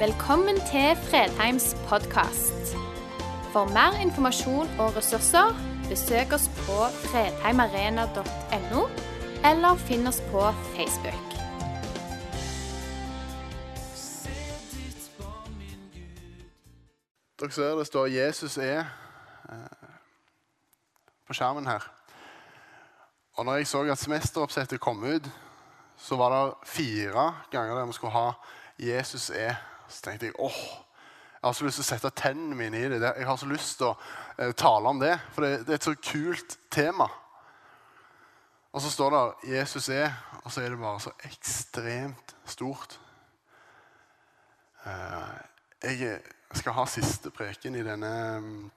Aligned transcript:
Velkommen 0.00 0.56
til 0.56 0.96
Fredheims 0.96 1.76
podkast. 1.88 2.76
For 3.52 3.64
mer 3.64 4.00
informasjon 4.00 4.68
og 4.78 4.96
ressurser, 4.96 5.52
besøk 5.88 6.32
oss 6.32 6.46
på 6.48 6.76
fredheimarena.no, 7.02 8.86
eller 9.50 9.76
finn 9.76 10.08
oss 10.08 10.22
på 10.30 10.46
Facebook. 10.72 11.34
Dere 17.40 17.50
ser 17.50 17.76
det 17.76 17.86
står 17.86 18.06
'Jesus 18.06 18.58
er' 18.58 18.84
eh, 19.52 19.88
på 21.26 21.32
skjermen 21.32 21.66
her. 21.66 21.92
Og 23.36 23.44
når 23.44 23.54
jeg 23.54 23.66
så 23.66 23.82
at 23.82 23.98
semesteroppsettet 23.98 24.80
kom 24.80 25.04
ut, 25.04 25.30
så 25.96 26.16
var 26.16 26.28
det 26.32 26.54
fire 26.64 27.34
ganger 27.50 27.74
der 27.74 27.86
vi 27.86 27.92
skulle 27.92 28.12
ha 28.12 28.32
'Jesus 28.78 29.30
er'. 29.30 29.70
Så 29.90 30.04
tenkte 30.06 30.30
jeg 30.30 30.38
åh, 30.38 30.62
jeg 31.40 31.48
har 31.48 31.54
så 31.56 31.64
lyst 31.64 31.80
til 31.80 31.86
å 31.86 31.88
sette 31.88 32.10
tennene 32.20 32.56
mine 32.56 32.82
i 32.84 32.88
det. 32.92 33.14
Jeg 33.16 33.26
har 33.26 33.38
så 33.40 33.46
lyst 33.48 33.78
til 33.80 33.88
å 33.88 33.94
eh, 34.36 34.50
tale 34.52 34.90
om 34.92 34.98
det, 35.00 35.14
for 35.32 35.46
det, 35.46 35.62
er 35.64 35.78
et 35.78 35.86
så 35.86 35.94
kult 35.96 36.58
tema. 36.70 37.06
Og 38.70 38.82
så 38.84 38.90
står 38.92 39.14
det 39.14 39.22
'Jesus 39.48 39.88
er', 39.88 40.12
og 40.44 40.52
så 40.52 40.60
er 40.60 40.68
det 40.68 40.78
bare 40.78 41.00
så 41.00 41.10
ekstremt 41.24 42.36
stort. 42.44 43.00
Eh, 44.86 45.32
jeg 45.82 46.20
skal 46.52 46.72
ha 46.72 46.84
siste 46.86 47.30
preken 47.30 47.74
i 47.74 47.82
denne 47.82 48.40
mm, 48.40 48.70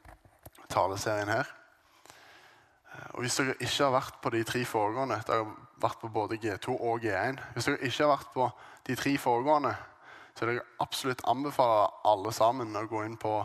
taleserien 0.70 1.30
her. 1.30 1.52
Eh, 2.94 3.08
Og 3.14 3.22
Hvis 3.22 3.36
dere 3.36 3.60
ikke 3.60 3.84
har 3.84 3.92
vært 3.92 4.22
på 4.22 4.30
de 4.30 4.44
tre 4.44 4.66
foregående 4.66 5.22
Dere 5.28 5.44
har 5.44 5.56
vært 5.82 6.00
på 6.00 6.08
både 6.08 6.38
G2 6.38 6.80
og 6.80 7.04
G1. 7.04 7.40
Hvis 7.54 7.66
dere 7.66 7.78
ikke 7.84 8.04
har 8.04 8.16
vært 8.18 8.34
på 8.34 8.52
de 8.88 8.96
tre 8.96 9.18
foregående, 9.18 9.76
så 10.36 10.46
jeg 10.50 10.62
absolutt 10.82 11.22
anbefale 11.30 11.90
alle 12.10 12.34
sammen 12.34 12.76
å 12.76 12.88
gå 12.90 13.04
inn 13.06 13.18
på 13.22 13.36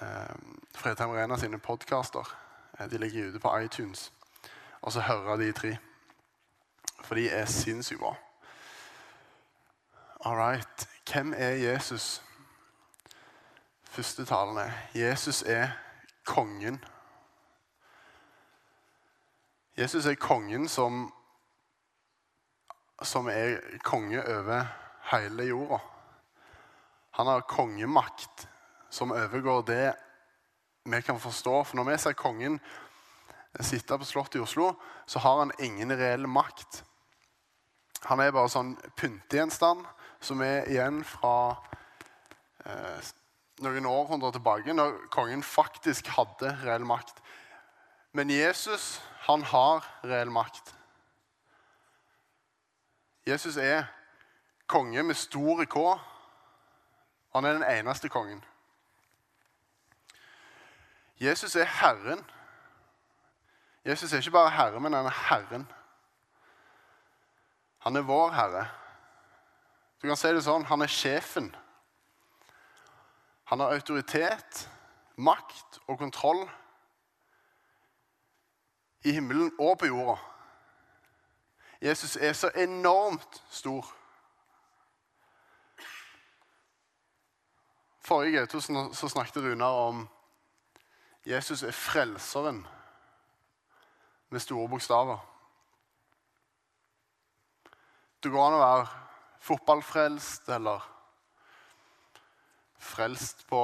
eh, 0.00 0.34
Fredheim 0.74 1.10
Arena 1.10 1.38
sine 1.38 1.58
podkaster. 1.58 2.28
Eh, 2.78 2.86
de 2.86 2.98
ligger 2.98 3.32
ute 3.32 3.40
på 3.42 3.54
iTunes. 3.58 4.12
Og 4.82 4.92
så 4.92 5.00
høre 5.00 5.38
de 5.38 5.52
tre. 5.52 5.76
For 7.02 7.18
de 7.18 7.28
er 7.30 7.50
sinnssykt 7.50 8.00
bra. 8.00 8.14
All 10.24 10.38
right. 10.38 10.88
Hvem 11.10 11.34
er 11.36 11.58
Jesus? 11.58 12.22
Første 13.84 14.24
talen 14.24 14.58
er 14.58 14.70
Jesus 14.94 15.42
er 15.42 15.74
kongen. 16.24 16.84
Jesus 19.76 20.06
er 20.06 20.14
kongen 20.14 20.68
som, 20.68 21.12
som 23.02 23.28
er 23.28 23.58
konge 23.84 24.22
over 24.38 24.64
hele 25.10 25.48
jorda. 25.48 25.91
Han 27.18 27.28
har 27.28 27.44
kongemakt 27.48 28.46
som 28.92 29.12
overgår 29.12 29.62
det 29.68 29.94
vi 30.84 31.02
kan 31.02 31.20
forstå. 31.20 31.64
For 31.64 31.76
når 31.76 31.90
vi 31.90 31.98
ser 32.00 32.16
kongen 32.18 32.58
sitte 33.60 33.98
på 33.98 34.08
Slottet 34.08 34.40
i 34.40 34.44
Oslo, 34.44 34.72
så 35.06 35.18
har 35.18 35.38
han 35.38 35.52
ingen 35.60 35.92
reell 35.96 36.26
makt. 36.26 36.82
Han 38.08 38.20
er 38.20 38.32
bare 38.34 38.50
sånn 38.50 38.74
pyntegjenstand 38.98 39.84
som 40.22 40.42
er 40.42 40.66
igjen 40.70 41.02
fra 41.06 41.56
eh, 42.64 43.10
noen 43.62 43.86
århundrer 43.86 44.34
tilbake, 44.34 44.74
når 44.74 44.96
kongen 45.14 45.44
faktisk 45.46 46.08
hadde 46.16 46.54
reell 46.64 46.86
makt. 46.88 47.20
Men 48.12 48.30
Jesus, 48.30 49.00
han 49.28 49.44
har 49.52 49.84
reell 50.04 50.32
makt. 50.32 50.74
Jesus 53.26 53.56
er 53.56 53.86
konge 54.66 55.04
med 55.06 55.16
stor 55.16 55.62
K. 55.70 55.84
Han 57.32 57.44
er 57.44 57.52
den 57.52 57.78
eneste 57.78 58.08
kongen. 58.08 58.44
Jesus 61.20 61.56
er 61.56 61.64
Herren. 61.64 62.30
Jesus 63.84 64.12
er 64.12 64.18
ikke 64.18 64.30
bare 64.30 64.50
Herre, 64.50 64.80
men 64.80 64.92
han 64.92 65.06
er 65.06 65.28
Herren. 65.28 65.72
Han 67.78 67.96
er 67.96 68.00
vår 68.00 68.30
Herre. 68.30 68.66
Du 70.02 70.08
kan 70.08 70.16
si 70.18 70.32
det 70.34 70.42
sånn 70.42 70.66
han 70.66 70.82
er 70.82 70.90
sjefen. 70.90 71.52
Han 73.50 73.60
har 73.62 73.74
autoritet, 73.74 74.68
makt 75.16 75.78
og 75.86 75.98
kontroll 76.00 76.44
i 79.04 79.12
himmelen 79.12 79.52
og 79.58 79.76
på 79.78 79.90
jorda. 79.90 80.16
Jesus 81.82 82.16
er 82.16 82.32
så 82.32 82.50
enormt 82.56 83.42
stor. 83.50 83.86
Forrige 88.02 88.46
G2 88.46 88.92
så 88.94 89.08
snakket 89.08 89.42
Runar 89.42 89.78
om 89.88 90.08
Jesus 91.26 91.62
er 91.62 91.70
frelseren 91.70 92.66
med 94.28 94.42
store 94.42 94.68
bokstaver. 94.68 95.18
Det 98.22 98.30
går 98.30 98.46
an 98.46 98.56
å 98.56 98.62
være 98.62 98.88
fotballfrelst 99.42 100.50
eller 100.54 100.82
frelst 102.82 103.46
på 103.50 103.62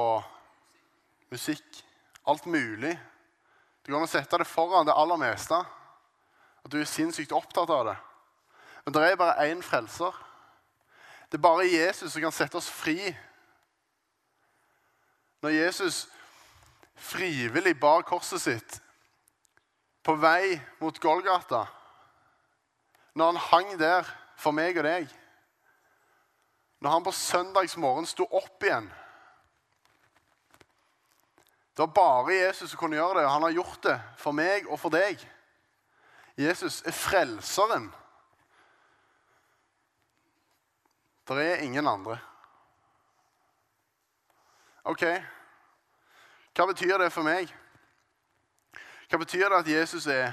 musikk. 1.31 1.83
Alt 2.27 2.45
mulig. 2.45 2.95
Det 3.83 3.91
går 3.91 3.99
an 3.99 4.07
å 4.07 4.11
sette 4.11 4.39
det 4.39 4.47
foran 4.47 4.87
det 4.87 4.95
aller 4.95 5.19
meste. 5.19 5.59
At 6.63 6.71
du 6.71 6.79
er 6.79 6.87
sinnssykt 6.87 7.35
opptatt 7.35 7.71
av 7.71 7.87
det. 7.87 7.97
Men 8.85 8.95
det 8.95 9.03
er 9.05 9.19
bare 9.19 9.49
én 9.51 9.63
frelser. 9.63 10.15
Det 11.29 11.39
er 11.39 11.43
bare 11.43 11.67
Jesus 11.67 12.13
som 12.13 12.23
kan 12.23 12.35
sette 12.35 12.59
oss 12.59 12.69
fri. 12.71 13.11
Når 15.41 15.49
Jesus 15.49 16.07
frivillig 16.99 17.79
bar 17.79 18.01
korset 18.07 18.41
sitt 18.43 18.79
på 20.03 20.15
vei 20.19 20.59
mot 20.81 20.99
Golgata, 20.99 21.65
når 23.15 23.31
han 23.31 23.43
hang 23.49 23.71
der 23.79 24.07
for 24.39 24.55
meg 24.55 24.77
og 24.79 24.85
deg 24.87 25.09
Når 26.79 26.93
han 26.93 27.03
på 27.03 27.11
søndagsmorgen 27.11 28.05
sto 28.07 28.23
opp 28.23 28.63
igjen 28.63 28.87
Det 31.73 31.83
var 31.83 31.95
bare 31.95 32.37
Jesus 32.37 32.71
som 32.71 32.79
kunne 32.79 32.95
gjøre 32.95 33.19
det, 33.19 33.25
og 33.25 33.33
han 33.33 33.47
har 33.47 33.55
gjort 33.57 33.83
det 33.83 33.97
for 34.19 34.35
meg 34.35 34.67
og 34.67 34.79
for 34.79 34.91
deg. 34.91 35.19
Jesus 36.39 36.81
er 36.87 36.95
frelseren. 36.95 37.89
Det 41.27 41.45
er 41.45 41.63
ingen 41.63 41.87
andre. 41.87 42.17
Ok, 44.89 45.03
hva 46.57 46.65
betyr 46.65 46.97
det 46.97 47.11
for 47.13 47.21
meg? 47.21 47.51
Hva 49.09 49.19
betyr 49.21 49.51
det 49.51 49.59
at 49.59 49.67
Jesus 49.69 50.07
er 50.09 50.31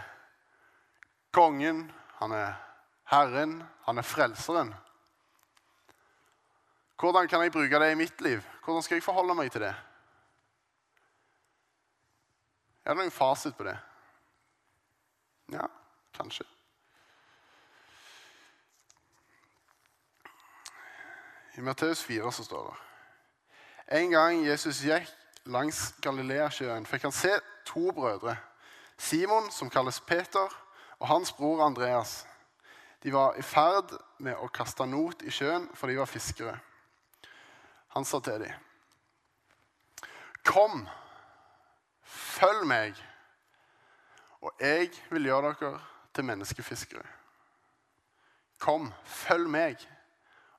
kongen, 1.36 1.82
han 2.16 2.32
er 2.32 2.54
Herren, 3.12 3.58
han 3.84 4.00
er 4.00 4.06
frelseren? 4.06 4.72
Hvordan 6.96 7.28
kan 7.28 7.44
jeg 7.44 7.52
bruke 7.52 7.82
det 7.82 7.90
i 7.92 7.98
mitt 8.00 8.24
liv? 8.24 8.40
Hvordan 8.64 8.82
skal 8.82 8.96
jeg 8.96 9.04
forholde 9.04 9.36
meg 9.36 9.52
til 9.52 9.66
det? 9.66 9.74
Er 12.86 12.94
det 12.94 13.02
noen 13.02 13.12
fasit 13.12 13.58
på 13.60 13.68
det? 13.68 13.76
Ja, 15.52 15.68
kanskje. 16.16 16.48
I 21.60 21.60
Matteus 21.60 22.04
4 22.04 22.32
så 22.32 22.44
står 22.44 22.70
det 22.70 22.85
En 23.86 24.10
gang 24.10 24.42
Jesus 24.46 24.80
gikk 24.82 25.10
langs 25.46 25.92
Galileasjøen, 26.02 26.86
fikk 26.86 27.06
han 27.06 27.14
se 27.14 27.36
to 27.66 27.92
brødre. 27.94 28.36
Simon, 28.98 29.50
som 29.50 29.70
kalles 29.70 30.00
Peter, 30.00 30.50
og 30.98 31.08
hans 31.08 31.32
bror 31.32 31.62
Andreas. 31.66 32.24
De 33.02 33.12
var 33.12 33.36
i 33.38 33.42
ferd 33.42 33.92
med 34.18 34.34
å 34.40 34.48
kaste 34.50 34.86
not 34.88 35.22
i 35.22 35.30
sjøen, 35.30 35.68
for 35.74 35.86
de 35.86 35.98
var 36.00 36.10
fiskere. 36.10 36.56
Han 37.94 38.04
sa 38.04 38.20
til 38.20 38.40
dem, 38.40 38.52
'Kom, 40.44 40.88
følg 42.02 42.66
meg, 42.66 42.94
og 44.40 44.52
jeg 44.60 44.90
vil 45.10 45.24
gjøre 45.24 45.54
dere 45.60 45.80
til 46.14 46.24
menneskefiskere.' 46.24 47.06
Kom, 48.58 48.92
følg 49.04 49.48
meg, 49.50 49.88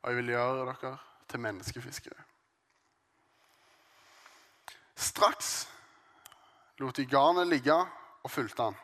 og 0.01 0.09
jeg 0.09 0.17
vil 0.17 0.33
gjøre 0.35 0.65
dere 0.65 0.97
til 1.27 1.39
menneskefiskere. 1.39 2.26
Straks 4.97 5.67
lot 6.81 6.97
de 6.97 7.05
garnet 7.05 7.47
ligge 7.47 7.75
og 7.77 8.31
fulgte 8.31 8.69
han. 8.69 8.77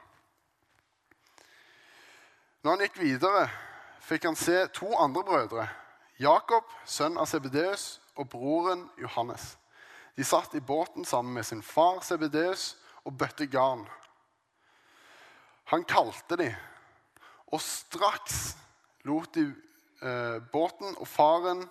Når 2.63 2.71
han 2.71 2.83
gikk 2.85 2.99
videre, 3.01 3.47
fikk 4.05 4.29
han 4.29 4.37
se 4.39 4.59
to 4.77 4.93
andre 4.95 5.23
brødre. 5.25 5.65
Jakob, 6.21 6.69
sønn 6.85 7.17
av 7.17 7.27
Sebedeus, 7.27 7.97
og 8.15 8.29
broren 8.29 8.85
Johannes. 9.01 9.55
De 10.15 10.23
satt 10.23 10.53
i 10.55 10.61
båten 10.61 11.05
sammen 11.05 11.33
med 11.33 11.45
sin 11.45 11.63
far 11.65 12.03
Sebedeus 12.05 12.75
og 13.03 13.17
bøtte 13.17 13.49
garn. 13.49 13.87
Han 15.73 15.83
kalte 15.89 16.37
de, 16.37 16.51
og 17.49 17.61
straks 17.61 18.53
lot 19.09 19.33
de 19.33 19.47
eh, 19.49 20.37
båten 20.53 20.93
og 20.93 21.07
faren 21.09 21.65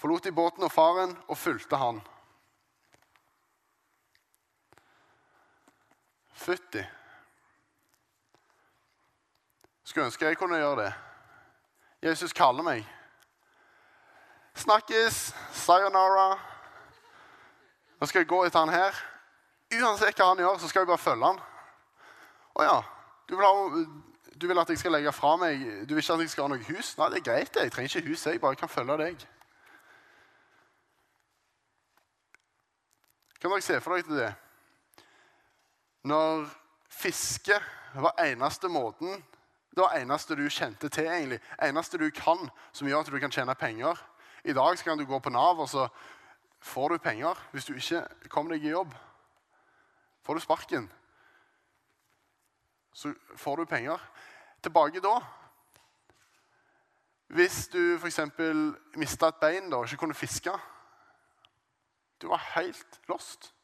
forlot 0.00 0.24
de 0.24 0.32
båten 0.34 0.64
og 0.66 0.72
faren 0.72 1.12
og 1.28 1.38
fulgte 1.38 1.78
han. 1.78 2.00
Fytti. 6.34 6.82
Skulle 9.84 10.06
ønske 10.06 10.26
jeg 10.26 10.38
kunne 10.38 10.58
gjøre 10.58 10.84
det. 10.84 10.92
Jesus 12.02 12.32
kaller 12.32 12.62
meg. 12.62 12.86
Snakkes. 14.54 15.34
Sayonara. 15.52 16.38
Nå 18.00 18.06
skal 18.06 18.24
jeg 18.24 18.28
gå 18.28 18.42
etter 18.44 18.64
han 18.64 18.74
her. 18.74 19.04
Uansett 19.74 20.18
hva 20.18 20.32
han 20.32 20.42
gjør, 20.42 20.58
så 20.58 20.68
skal 20.68 20.84
jeg 20.84 20.90
bare 20.90 21.02
følge 21.02 21.30
han. 21.30 21.40
Å 22.54 22.66
ja. 22.66 22.80
Du 23.28 23.36
vil, 23.36 23.46
ha, 23.46 23.84
du 24.36 24.46
vil, 24.46 24.58
at 24.60 24.68
jeg 24.68 24.78
skal 24.78 24.92
legge 24.92 25.12
fra 25.16 25.30
meg 25.40 25.62
Du 25.88 25.94
vil 25.94 26.02
ikke 26.02 26.18
at 26.18 26.20
jeg 26.20 26.32
skal 26.34 26.44
ha 26.44 26.52
noe 26.52 26.66
hus? 26.66 26.90
Nei, 26.98 27.08
det 27.14 27.22
er 27.22 27.28
greit. 27.30 27.56
Jeg 27.56 27.72
trenger 27.72 27.96
ikke 27.96 28.10
hus. 28.10 28.26
Jeg 28.26 28.42
bare 28.42 28.58
kan 28.60 28.68
følge 28.68 28.98
deg. 29.00 29.24
Kan 33.40 33.52
dere 33.52 33.64
se 33.64 33.80
for 33.80 33.96
dere 33.96 34.18
det? 34.20 34.32
Når 36.04 36.48
fiske 36.92 37.56
var 37.94 38.18
eneste 38.24 38.68
måten 38.68 39.24
Det 39.74 39.82
var 39.82 39.96
eneste 39.98 40.36
du 40.38 40.44
kjente 40.48 40.88
til, 40.88 41.08
egentlig. 41.10 41.40
Eneste 41.62 41.98
du 41.98 42.10
kan 42.14 42.50
som 42.72 42.86
gjør 42.86 43.00
at 43.00 43.08
du 43.10 43.18
kan 43.18 43.32
tjene 43.32 43.54
penger. 43.58 43.98
I 44.44 44.52
dag 44.52 44.78
kan 44.78 44.98
du 44.98 45.04
gå 45.04 45.18
på 45.18 45.30
Nav, 45.30 45.58
og 45.58 45.68
så 45.68 45.88
får 46.60 46.88
du 46.88 46.98
penger 46.98 47.40
hvis 47.50 47.64
du 47.64 47.74
ikke 47.74 48.04
kommer 48.30 48.54
deg 48.54 48.64
i 48.64 48.70
jobb. 48.70 48.94
Får 50.22 50.34
du 50.34 50.40
sparken, 50.40 50.86
så 52.94 53.12
får 53.36 53.56
du 53.56 53.64
penger. 53.64 53.98
Tilbake 54.62 55.00
da 55.00 55.18
Hvis 57.26 57.68
du 57.68 57.98
f.eks. 57.98 58.20
mista 58.96 59.28
et 59.28 59.40
bein 59.40 59.70
da, 59.70 59.76
og 59.76 59.84
ikke 59.84 59.96
kunne 59.96 60.14
fiske 60.14 60.52
Du 62.22 62.28
var 62.28 62.40
helt 62.54 63.00
lost. 63.08 63.54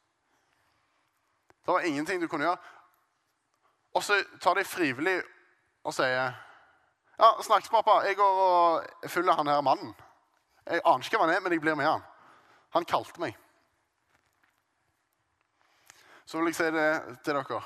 Det 1.71 1.75
var 1.75 1.81
ingenting 1.81 2.23
du 2.23 2.27
kunne 2.27 2.45
gjøre. 2.45 2.57
Og 3.95 4.03
så 4.03 4.17
tar 4.43 4.55
de 4.59 4.65
frivillig 4.65 5.21
og 5.87 5.95
sier 5.95 6.33
Ja, 7.21 7.29
snakkes, 7.43 7.71
pappa. 7.71 8.01
Jeg 8.09 8.17
går 8.17 8.41
og 8.43 9.11
følger 9.11 9.37
han 9.39 9.47
her 9.47 9.61
mannen. 9.61 9.93
Jeg 10.67 10.81
aner 10.85 11.07
ikke 11.07 11.21
hva 11.21 11.29
han 11.29 11.35
er, 11.37 11.41
men 11.45 11.53
jeg 11.53 11.63
blir 11.63 11.77
med 11.79 11.87
han. 11.87 12.03
Han 12.75 12.85
kalte 12.85 13.23
meg. 13.23 13.39
Så 16.27 16.41
vil 16.41 16.51
jeg 16.51 16.59
si 16.59 16.67
det 16.75 16.91
til 17.23 17.39
dere. 17.39 17.63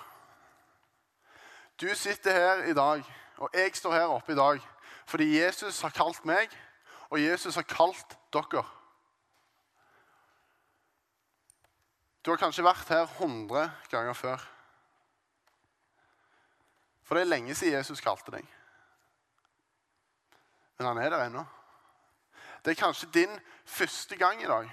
Du 1.81 1.89
sitter 1.95 2.33
her 2.33 2.69
i 2.69 2.77
dag, 2.77 3.09
og 3.37 3.57
jeg 3.57 3.73
står 3.77 3.93
her 4.03 4.12
oppe 4.12 4.37
i 4.37 4.41
dag 4.43 4.61
fordi 5.07 5.31
Jesus 5.41 5.81
har 5.81 5.97
kalt 5.97 6.25
meg, 6.29 6.53
og 7.09 7.21
Jesus 7.21 7.55
har 7.55 7.65
kalt 7.73 8.19
dere. 8.33 8.67
Du 12.25 12.31
har 12.31 12.41
kanskje 12.41 12.65
vært 12.65 12.88
her 12.88 13.05
100 13.05 13.71
ganger 13.93 14.17
før. 14.17 14.44
For 17.05 17.19
det 17.19 17.26
er 17.26 17.35
lenge 17.35 17.55
siden 17.55 17.76
Jesus 17.76 18.00
kalte 18.00 18.32
deg. 18.32 18.47
Men 20.79 20.88
han 20.88 21.03
er 21.03 21.12
der 21.12 21.26
ennå. 21.26 21.44
Det 22.65 22.73
er 22.73 22.81
kanskje 22.81 23.11
din 23.12 23.41
første 23.65 24.17
gang 24.17 24.41
i 24.43 24.49
dag. 24.49 24.73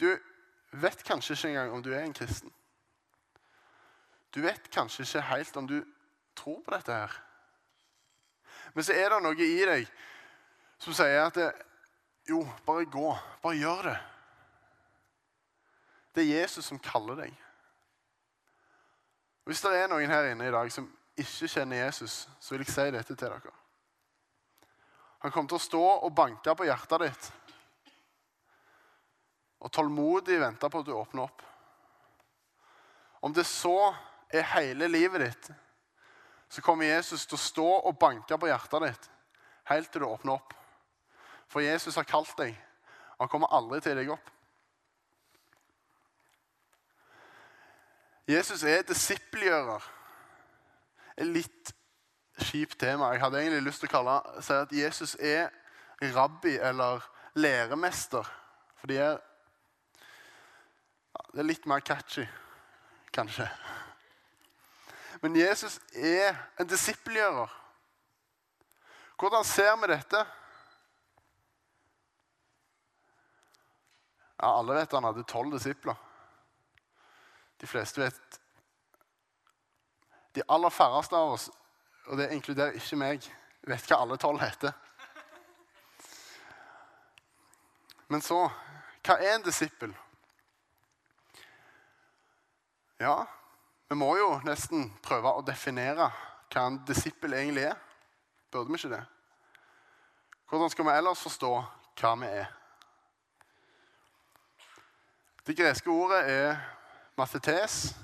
Du 0.00 0.08
vet 0.72 1.04
kanskje 1.04 1.36
ikke 1.36 1.48
engang 1.48 1.76
om 1.76 1.84
du 1.84 1.92
er 1.92 2.00
en 2.04 2.16
kristen. 2.16 2.52
Du 4.34 4.40
vet 4.40 4.70
kanskje 4.72 5.04
ikke 5.04 5.20
helt 5.20 5.56
om 5.56 5.68
du 5.68 5.78
tror 6.36 6.62
på 6.64 6.72
dette 6.72 6.92
her. 6.92 7.22
Men 8.74 8.84
så 8.84 8.92
er 8.92 9.12
det 9.12 9.22
noe 9.22 9.36
i 9.36 9.64
deg 9.68 9.88
som 10.80 10.96
sier 10.96 11.22
at 11.28 11.36
det, 11.36 11.52
jo, 12.28 12.42
bare 12.66 12.88
gå. 12.88 13.08
Bare 13.42 13.56
gjør 13.56 13.88
det. 13.92 13.96
Det 16.16 16.24
er 16.24 16.40
Jesus 16.40 16.64
som 16.64 16.80
kaller 16.80 17.18
deg. 17.20 17.32
Hvis 19.44 19.60
det 19.62 19.74
er 19.76 19.90
noen 19.92 20.08
her 20.10 20.30
inne 20.30 20.48
i 20.48 20.54
dag 20.54 20.70
som 20.72 20.88
ikke 21.16 21.48
kjenner 21.52 21.84
Jesus, 21.84 22.22
så 22.40 22.54
vil 22.54 22.64
jeg 22.64 22.72
si 22.72 22.86
dette 22.94 23.12
til 23.12 23.28
dere. 23.28 23.52
Han 25.22 25.32
kommer 25.34 25.50
til 25.52 25.60
å 25.60 25.66
stå 25.66 25.82
og 26.06 26.14
banke 26.16 26.54
på 26.56 26.64
hjertet 26.68 27.04
ditt 27.04 27.28
og 29.66 29.72
tålmodig 29.72 30.36
vente 30.38 30.68
på 30.70 30.80
at 30.80 30.86
du 30.86 30.92
åpner 30.94 31.24
opp. 31.24 31.42
Om 33.24 33.32
det 33.34 33.46
så 33.48 33.90
er 34.30 34.50
hele 34.52 34.88
livet 34.88 35.24
ditt, 35.24 35.48
så 36.48 36.62
kommer 36.62 36.86
Jesus 36.86 37.24
til 37.26 37.38
å 37.38 37.44
stå 37.44 37.68
og 37.88 37.98
banke 37.98 38.38
på 38.38 38.48
hjertet 38.50 38.84
ditt 38.86 39.08
helt 39.66 39.90
til 39.92 40.04
du 40.04 40.08
åpner 40.08 40.36
opp. 40.36 40.54
For 41.50 41.64
Jesus 41.64 41.96
har 41.98 42.06
kalt 42.08 42.32
deg. 42.38 42.54
og 43.16 43.26
Han 43.26 43.32
kommer 43.32 43.54
aldri 43.54 43.80
til 43.82 43.98
deg 43.98 44.12
opp. 44.14 44.30
Jesus 48.28 48.62
er 48.62 48.82
disippelgjører. 48.82 49.84
Et 51.16 51.26
litt 51.26 51.72
kjipt 52.48 52.78
tema. 52.80 53.12
Jeg 53.12 53.22
hadde 53.22 53.40
egentlig 53.40 53.68
lyst 53.68 53.84
til 53.84 53.90
å 53.90 53.94
kalle, 53.94 54.16
si 54.44 54.56
at 54.56 54.72
Jesus 54.74 55.14
er 55.20 55.48
rabbi 56.16 56.56
eller 56.58 57.04
læremester. 57.38 58.26
For 58.76 58.90
de 58.90 58.98
er, 59.00 59.20
det 61.32 61.40
er 61.40 61.48
litt 61.48 61.68
mer 61.70 61.84
catchy, 61.86 62.26
kanskje. 63.14 63.46
Men 65.22 65.38
Jesus 65.38 65.78
er 65.94 66.36
en 66.60 66.68
disippelgjører. 66.68 67.54
Hvordan 69.16 69.46
ser 69.48 69.76
vi 69.80 69.88
dette? 69.94 70.24
Ja, 74.36 74.50
Alle 74.58 74.76
vet 74.76 74.92
han 74.92 75.08
hadde 75.08 75.24
tolv 75.24 75.54
disipler. 75.56 75.96
De 77.60 77.66
fleste 77.66 78.00
vet 78.00 78.40
De 80.34 80.42
aller 80.48 80.70
færreste 80.70 81.16
av 81.16 81.32
oss, 81.32 81.46
og 82.06 82.18
det 82.20 82.28
inkluderer 82.34 82.76
ikke 82.76 82.98
meg, 83.00 83.24
vet 83.66 83.86
hva 83.88 84.02
alle 84.04 84.18
tolv 84.20 84.42
heter. 84.42 84.74
Men 88.08 88.22
så 88.22 88.44
Hva 89.06 89.16
er 89.22 89.36
en 89.36 89.44
disippel? 89.46 89.92
Ja, 92.98 93.26
vi 93.88 93.94
må 93.94 94.08
jo 94.18 94.32
nesten 94.42 94.88
prøve 95.04 95.30
å 95.30 95.44
definere 95.46 96.08
hva 96.50 96.64
en 96.66 96.80
disippel 96.88 97.36
egentlig 97.38 97.68
er. 97.68 97.76
Burde 98.50 98.72
vi 98.72 98.80
ikke 98.80 98.90
det? 98.96 99.02
Hvordan 100.50 100.72
skal 100.72 100.88
vi 100.88 100.94
ellers 100.96 101.22
forstå 101.22 101.52
hva 102.00 102.12
vi 102.18 102.30
er? 102.40 102.48
Det 105.46 105.54
greske 105.54 105.90
ordet 105.90 106.24
er 106.26 106.56
mathetes. 107.16 107.94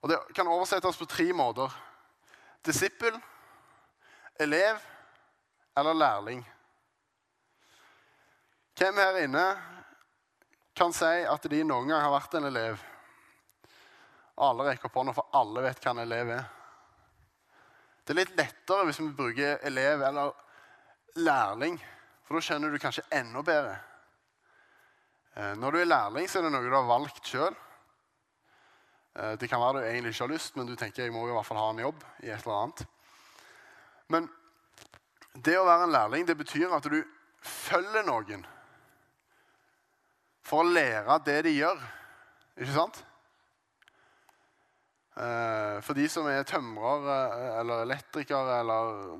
Og 0.00 0.08
Det 0.08 0.18
kan 0.34 0.48
oversettes 0.48 0.96
på 0.96 1.06
tre 1.06 1.32
måter. 1.32 1.72
Disippel, 2.64 3.14
elev 4.40 4.78
eller 5.76 5.94
lærling. 5.94 6.44
Hvem 8.78 8.96
her 8.96 9.16
inne 9.24 9.46
kan 10.76 10.92
si 10.94 11.24
at 11.26 11.50
de 11.50 11.64
noen 11.66 11.90
gang 11.90 12.02
har 12.02 12.14
vært 12.14 12.36
en 12.38 12.46
elev? 12.46 12.78
Alle 14.38 14.68
rekker 14.68 14.86
opp 14.86 15.00
hånda, 15.00 15.14
for 15.16 15.34
alle 15.34 15.64
vet 15.64 15.82
hva 15.82 15.94
en 15.96 16.04
elev 16.04 16.30
er. 16.36 16.44
Det 18.04 18.14
er 18.14 18.20
litt 18.20 18.36
lettere 18.38 18.86
hvis 18.86 19.00
vi 19.02 19.10
bruker 19.18 19.58
elev 19.66 20.04
eller 20.06 20.30
lærling, 21.18 21.74
for 22.24 22.38
da 22.38 22.44
skjønner 22.46 22.70
du 22.70 22.78
kanskje 22.80 23.06
enda 23.18 23.42
bedre. 23.42 23.74
Eh, 25.36 25.54
når 25.58 25.74
du 25.74 25.80
er 25.80 25.90
lærling, 25.90 26.28
så 26.28 26.38
er 26.38 26.46
det 26.46 26.52
noe 26.54 26.64
du 26.64 26.74
har 26.74 26.88
valgt 26.88 27.28
sjøl. 27.28 27.56
Eh, 29.18 29.34
det 29.40 29.48
kan 29.50 29.60
være 29.60 29.80
du 29.80 29.86
egentlig 29.86 30.14
ikke 30.14 30.24
har 30.24 30.34
lyst, 30.34 30.56
men 30.56 30.66
du 30.66 30.76
tenker 30.76 31.04
jeg 31.04 31.14
må 31.14 31.26
i 31.26 31.34
hvert 31.34 31.46
fall 31.46 31.60
ha 31.60 31.70
en 31.72 31.84
jobb. 31.84 32.04
i 32.22 32.30
et 32.30 32.44
eller 32.44 32.62
annet. 32.62 32.86
Men 34.08 34.28
det 35.34 35.58
å 35.58 35.66
være 35.66 35.88
en 35.88 35.94
lærling 35.94 36.26
det 36.26 36.38
betyr 36.38 36.72
at 36.74 36.88
du 36.88 37.02
følger 37.44 38.06
noen 38.06 38.46
for 40.48 40.64
å 40.64 40.72
lære 40.72 41.18
det 41.26 41.42
de 41.44 41.54
gjør. 41.58 41.80
Ikke 42.58 42.74
sant? 42.74 43.02
Eh, 45.18 45.78
for 45.84 45.98
de 45.98 46.06
som 46.10 46.26
er 46.30 46.46
tømrer 46.46 47.10
eller 47.60 47.84
elektriker 47.84 48.54
eller 48.60 49.18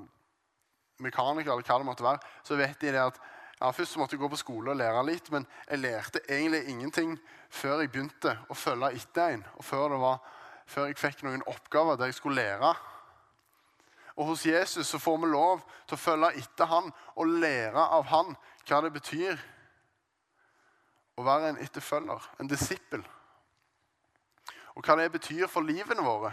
mekaniker, 1.02 1.52
eller 1.52 1.66
hva 1.66 1.78
det 1.78 1.86
måtte 1.86 2.06
være, 2.06 2.22
så 2.46 2.58
vet 2.58 2.80
de 2.80 2.94
det 2.94 3.02
at 3.02 3.18
ja, 3.60 3.70
Først 3.70 3.96
måtte 3.96 4.14
jeg 4.14 4.22
gå 4.22 4.28
på 4.28 4.38
skole 4.38 4.70
og 4.70 4.78
lære 4.78 5.04
litt, 5.06 5.30
men 5.34 5.46
jeg 5.68 5.82
lærte 5.82 6.22
egentlig 6.28 6.68
ingenting 6.68 7.16
før 7.50 7.82
jeg 7.82 7.90
begynte 7.90 8.36
å 8.48 8.54
følge 8.54 8.92
etter 8.94 9.34
en, 9.34 9.44
og 9.56 9.64
før, 9.64 9.96
var, 9.98 10.22
før 10.66 10.88
jeg 10.90 11.00
fikk 11.00 11.24
noen 11.26 11.44
oppgaver 11.46 11.98
der 11.98 12.12
jeg 12.12 12.18
skulle 12.20 12.42
lære. 12.42 12.72
Og 14.18 14.32
Hos 14.32 14.46
Jesus 14.46 14.86
så 14.86 14.98
får 14.98 15.18
vi 15.22 15.30
lov 15.30 15.62
til 15.86 15.94
å 15.94 16.02
følge 16.02 16.32
etter 16.40 16.70
han 16.70 16.90
og 17.16 17.38
lære 17.38 17.84
av 17.98 18.08
han 18.10 18.34
hva 18.68 18.82
det 18.84 18.92
betyr 18.94 19.38
å 21.18 21.24
være 21.26 21.52
en 21.52 21.62
etterfølger, 21.62 22.26
en 22.38 22.50
disippel 22.50 23.02
og 24.78 24.84
hva 24.86 24.94
det 25.00 25.10
betyr 25.10 25.48
for 25.50 25.66
livene 25.66 26.04
våre. 26.06 26.30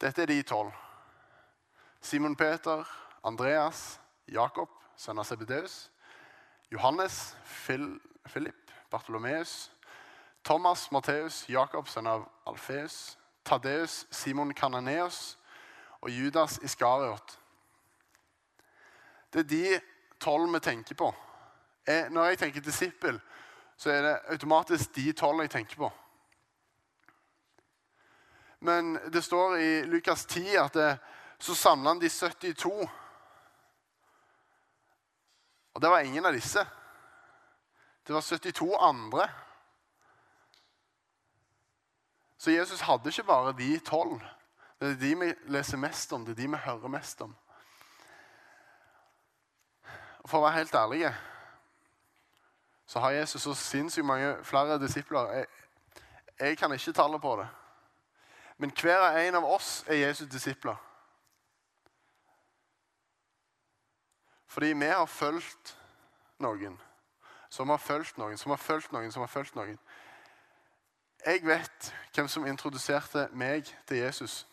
Dette 0.00 0.24
er 0.24 0.30
de 0.32 0.42
tolv. 0.42 0.72
Simon 2.00 2.34
Peter, 2.34 2.82
Andreas, 3.22 4.00
Jakob, 4.28 4.70
sønn 4.96 5.18
av 5.18 5.26
Sebedeus, 5.28 5.90
Johannes, 6.70 7.36
Phil, 7.44 8.00
Philip, 8.28 8.72
Bartolomeus, 8.90 9.70
Thomas, 10.44 10.90
Matteus, 10.92 11.44
Jakob, 11.48 11.88
sønn 11.88 12.06
av 12.06 12.24
Alfeus, 12.48 13.18
Tadeus, 13.44 14.06
Simon 14.10 14.54
Kananeus 14.54 15.38
og 16.00 16.10
Judas 16.10 16.58
Iskariot. 16.62 17.38
Det 19.32 19.44
er 19.44 19.50
de 19.50 19.80
tolv 20.20 20.52
vi 20.54 20.60
tenker 20.60 20.94
på. 20.94 21.10
Jeg, 21.86 22.10
når 22.10 22.24
jeg 22.24 22.38
tenker 22.38 22.60
disippel, 22.60 23.20
så 23.76 23.90
er 23.90 24.02
det 24.02 24.16
automatisk 24.32 24.94
de 24.96 25.12
tolv 25.12 25.40
jeg 25.44 25.50
tenker 25.50 25.76
på. 25.76 25.90
Men 28.60 28.98
det 29.12 29.24
står 29.24 29.56
i 29.56 29.70
Lukas 29.88 30.26
10 30.26 30.56
at 30.60 30.74
det, 30.74 30.90
så 31.38 31.54
samla 31.54 31.94
han 31.94 32.00
de 32.00 32.08
72. 32.08 32.88
Og 35.74 35.82
det 35.82 35.90
var 35.90 36.00
ingen 36.00 36.26
av 36.26 36.34
disse. 36.34 36.66
Det 38.06 38.14
var 38.14 38.20
72 38.20 38.76
andre. 38.80 39.28
Så 42.38 42.50
Jesus 42.50 42.80
hadde 42.80 43.08
ikke 43.08 43.28
bare 43.28 43.56
de 43.58 43.78
tolv. 43.78 44.20
Det 44.80 44.90
er 44.90 45.00
de 45.00 45.14
vi 45.20 45.34
leser 45.52 45.76
mest 45.76 46.12
om, 46.12 46.24
det 46.24 46.32
er 46.32 46.42
de 46.42 46.50
vi 46.50 46.56
hører 46.64 46.88
mest 46.88 47.20
om. 47.20 47.34
Og 50.20 50.28
For 50.28 50.38
å 50.38 50.46
være 50.46 50.60
helt 50.60 50.74
ærlige 50.74 51.14
så 52.90 52.98
har 52.98 53.10
Jesus 53.14 53.42
så 53.42 53.52
sinnssykt 53.54 54.06
mange 54.06 54.32
flere 54.44 54.78
disipler. 54.82 55.28
Jeg, 55.32 55.46
jeg 56.40 56.58
kan 56.58 56.72
ikke 56.72 56.92
tallet 56.92 57.22
på 57.22 57.36
det. 57.38 57.46
Men 58.58 58.72
hver 58.80 58.98
og 58.98 59.20
en 59.20 59.34
av 59.38 59.44
oss 59.46 59.84
er 59.86 59.94
Jesus 59.94 60.28
disipler. 60.28 60.74
Fordi 64.50 64.72
vi 64.74 64.86
har 64.90 65.06
fulgt 65.06 65.76
noen 66.42 66.78
som 67.50 67.70
har 67.70 67.78
fulgt 67.78 68.18
noen, 68.18 68.38
som 68.38 68.50
har 68.50 68.58
fulgt 68.58 68.92
noen, 68.92 69.12
som 69.12 69.22
har 69.22 69.30
fulgt 69.30 69.56
noen. 69.58 69.78
Jeg 71.26 71.42
vet 71.44 71.90
hvem 72.14 72.28
som 72.30 72.46
introduserte 72.46 73.26
meg 73.34 73.66
til 73.86 74.04
Jesus. 74.04 74.44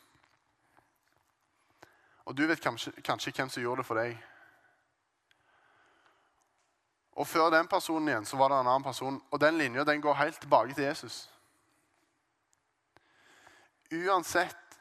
Og 2.25 2.35
du 2.37 2.43
vet 2.49 2.61
kanskje, 2.61 2.91
kanskje 3.05 3.31
hvem 3.37 3.49
som 3.49 3.63
gjorde 3.63 3.83
det 3.83 3.87
for 3.87 4.01
deg. 4.01 4.17
Og 7.17 7.27
før 7.27 7.49
den 7.53 7.69
personen 7.69 8.09
igjen 8.09 8.25
så 8.25 8.37
var 8.37 8.51
det 8.51 8.59
en 8.59 8.67
annen 8.67 8.85
person. 8.85 9.21
Og 9.31 9.41
den 9.41 9.57
linja 9.57 9.83
går 9.83 10.13
helt 10.13 10.41
tilbake 10.41 10.73
til 10.73 10.83
Jesus. 10.83 11.29
Uansett 13.93 14.77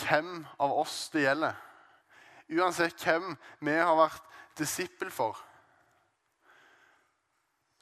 hvem 0.00 0.46
av 0.58 0.72
oss 0.72 1.10
det 1.12 1.26
gjelder, 1.26 1.54
uansett 2.58 3.00
hvem 3.04 3.34
vi 3.64 3.74
har 3.76 3.96
vært 3.98 4.22
disippel 4.58 5.10
for, 5.12 5.38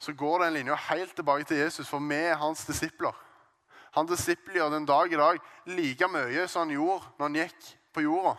så 0.03 0.13
går 0.19 0.43
den 0.43 0.57
linja 0.57 0.75
helt 0.89 1.15
tilbake 1.15 1.47
til 1.47 1.61
Jesus, 1.63 1.87
for 1.87 2.03
vi 2.03 2.15
er 2.15 2.35
hans 2.41 2.65
disipler. 2.67 3.15
Han 3.93 4.09
disippelgjør 4.09 4.73
den 4.73 4.87
dag 4.89 5.13
i 5.13 5.19
dag 5.19 5.39
like 5.69 6.09
mye 6.11 6.47
som 6.49 6.65
han 6.65 6.73
gjorde 6.75 7.13
når 7.19 7.29
han 7.29 7.39
gikk 7.43 7.69
på 7.93 8.03
jorda. 8.03 8.33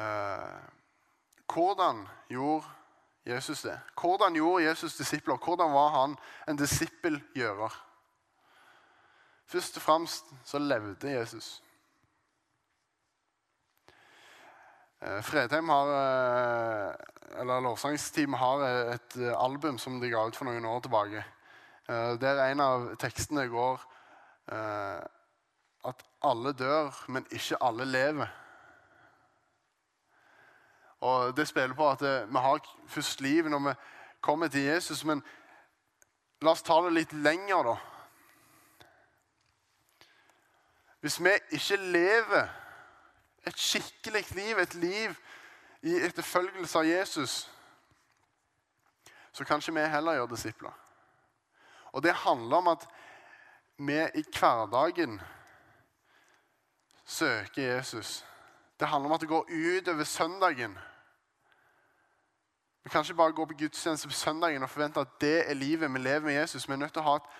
Eh, 0.00 0.60
hvordan 1.52 2.06
gjorde 2.32 2.79
Jesus 3.26 3.62
det? 3.62 3.80
Hvordan 4.00 4.34
gjorde 4.34 4.64
Jesus 4.64 4.96
disipler? 4.96 5.36
Hvordan 5.36 5.72
var 5.72 5.88
han 5.88 6.16
en 6.48 6.56
disippelgjører? 6.56 7.86
Først 9.50 9.76
og 9.76 9.82
fremst 9.82 10.24
så 10.44 10.58
levde 10.58 11.10
Jesus. 11.10 11.62
Eh, 15.02 15.22
Fredheim 15.22 15.68
har, 15.68 15.86
eh, 15.96 16.94
eller 17.40 17.60
Lovsangsteamet 17.60 18.38
har 18.38 18.64
et 18.92 19.16
eh, 19.16 19.44
album 19.44 19.78
som 19.78 20.00
de 20.00 20.10
ga 20.10 20.26
ut 20.26 20.36
for 20.36 20.44
noen 20.44 20.64
år 20.64 20.80
tilbake. 20.80 21.24
Der 21.90 22.38
en 22.44 22.60
av 22.62 22.84
tekstene 23.02 23.48
går 23.50 23.80
at 25.88 26.02
alle 26.22 26.52
dør, 26.54 26.94
men 27.08 27.24
ikke 27.34 27.58
alle 27.66 27.84
lever. 27.84 28.28
Og 31.00 31.36
Det 31.36 31.48
spiller 31.48 31.74
på 31.74 31.90
at 31.90 32.02
vi 32.02 32.38
har 32.38 32.76
først 32.86 33.20
liv 33.20 33.48
når 33.48 33.58
vi 33.68 33.74
kommer 34.20 34.48
til 34.48 34.60
Jesus. 34.60 35.04
Men 35.04 35.22
la 36.42 36.50
oss 36.50 36.62
ta 36.62 36.80
det 36.84 36.92
litt 36.92 37.12
lenger, 37.12 37.62
da. 37.62 37.76
Hvis 41.00 41.20
vi 41.24 41.32
ikke 41.56 41.76
lever 41.76 42.48
et 43.46 43.56
skikkelig 43.56 44.24
liv, 44.34 44.58
et 44.58 44.74
liv 44.74 45.16
i 45.82 45.96
etterfølgelse 45.96 46.78
av 46.78 46.84
Jesus, 46.84 47.50
så 49.32 49.44
kan 49.44 49.62
ikke 49.62 49.72
vi 49.78 49.86
heller 49.88 50.18
gjøre 50.18 50.34
disipler. 50.34 50.72
Og 51.92 52.02
det 52.02 52.14
handler 52.14 52.56
om 52.56 52.68
at 52.68 52.84
vi 53.78 53.96
i 53.96 54.24
hverdagen 54.38 55.20
søker 57.04 57.62
Jesus. 57.62 58.26
Det 58.80 58.88
handler 58.88 59.08
om 59.08 59.14
at 59.14 59.20
det 59.20 59.28
går 59.28 59.48
utover 59.48 60.04
søndagen. 60.04 60.78
Vi 62.82 62.90
kan 62.90 63.04
ikke 63.04 63.14
bare 63.14 63.32
gå 63.32 63.44
på 63.44 63.54
gudstjeneste 63.54 64.08
på 64.08 64.14
søndagen 64.14 64.62
og 64.62 64.70
forvente 64.70 65.00
at 65.00 65.20
det 65.20 65.50
er 65.50 65.54
livet 65.54 65.92
vi 65.92 65.98
lever 65.98 66.26
med 66.26 66.34
Jesus. 66.34 66.68
Vi 66.68 66.72
er 66.72 66.80
nødt 66.80 66.92
til 66.92 67.02
å 67.02 67.08
ha 67.10 67.16
et 67.20 67.30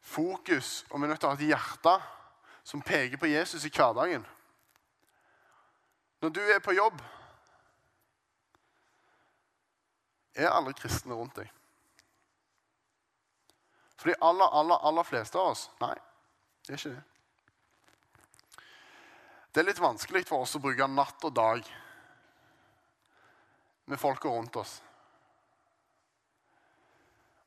fokus 0.00 0.84
og 0.90 1.00
vi 1.00 1.04
er 1.04 1.08
nødt 1.14 1.20
til 1.20 1.28
å 1.28 1.32
ha 1.32 1.38
et 1.38 1.48
hjerte 1.48 1.94
som 2.66 2.82
peker 2.82 3.16
på 3.16 3.30
Jesus 3.30 3.64
i 3.64 3.70
hverdagen. 3.72 4.26
Når 6.20 6.28
du 6.28 6.40
er 6.40 6.58
på 6.64 6.74
jobb, 6.74 7.00
er 10.34 10.52
alle 10.52 10.74
kristne 10.76 11.14
rundt 11.14 11.36
deg. 11.38 11.48
For 13.96 14.10
de 14.10 14.16
aller, 14.20 14.52
aller, 14.52 14.82
aller 14.84 15.06
fleste 15.08 15.38
av 15.40 15.54
oss 15.54 15.70
Nei, 15.80 15.94
det 16.66 16.74
er 16.74 16.80
ikke 16.80 16.96
det. 16.96 17.04
Det 19.54 19.62
er 19.62 19.68
litt 19.70 19.80
vanskelig 19.80 20.26
for 20.28 20.44
oss 20.44 20.58
å 20.58 20.60
bruke 20.60 20.84
natt 20.90 21.24
og 21.24 21.32
dag 21.32 21.64
med 23.86 24.00
folka 24.00 24.28
rundt 24.28 24.56
oss. 24.56 24.80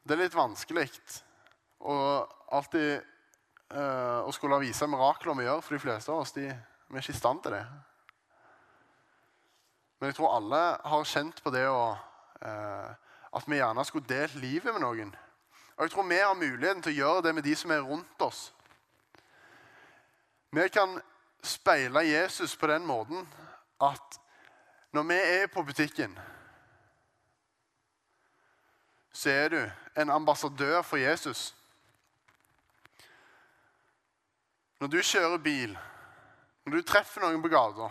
Det 0.03 0.15
er 0.15 0.23
litt 0.23 0.37
vanskelig 0.37 0.87
å 1.79 1.95
alltid 2.55 3.01
uh, 3.75 4.25
å 4.25 4.31
skulle 4.33 4.61
vise 4.63 4.87
mirakler 4.89 5.37
vi 5.37 5.45
gjør, 5.45 5.61
for 5.61 5.75
de 5.75 5.83
fleste 5.83 6.11
av 6.13 6.23
oss 6.23 6.33
de, 6.35 6.47
vi 6.49 6.97
er 6.97 7.03
ikke 7.03 7.15
i 7.15 7.19
stand 7.19 7.43
til 7.43 7.55
det. 7.57 7.63
Men 9.99 10.09
jeg 10.09 10.17
tror 10.17 10.37
alle 10.37 10.61
har 10.93 11.09
kjent 11.11 11.41
på 11.43 11.51
det 11.53 11.65
å, 11.69 11.83
uh, 12.41 12.89
at 13.35 13.49
vi 13.51 13.59
gjerne 13.59 13.85
skulle 13.85 14.09
delt 14.09 14.39
livet 14.39 14.73
med 14.73 14.83
noen. 14.85 15.11
Og 15.75 15.85
jeg 15.85 15.93
tror 15.93 16.07
vi 16.09 16.21
har 16.23 16.39
muligheten 16.39 16.81
til 16.83 16.95
å 16.95 16.99
gjøre 17.03 17.27
det 17.27 17.35
med 17.35 17.45
de 17.45 17.55
som 17.55 17.71
er 17.71 17.85
rundt 17.85 18.23
oss. 18.25 18.39
Vi 20.55 20.65
kan 20.73 20.97
speile 21.45 22.01
Jesus 22.07 22.55
på 22.57 22.67
den 22.67 22.87
måten 22.87 23.27
at 23.85 24.17
når 24.91 25.03
vi 25.03 25.13
er 25.13 25.47
på 25.47 25.63
butikken, 25.63 26.19
så 29.11 29.29
er 29.29 29.49
du 29.49 29.71
en 30.01 30.09
ambassadør 30.09 30.81
for 30.81 30.97
Jesus. 30.97 31.55
Når 34.79 34.87
du 34.87 35.01
kjører 35.01 35.37
bil, 35.37 35.77
når 36.65 36.77
du 36.77 36.81
treffer 36.81 37.21
noen 37.21 37.41
på 37.41 37.51
gata, 37.51 37.89